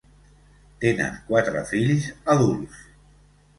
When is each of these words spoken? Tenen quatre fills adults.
Tenen 0.85 1.19
quatre 1.27 1.63
fills 1.73 2.09
adults. 2.37 2.83